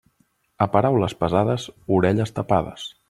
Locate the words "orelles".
1.99-2.35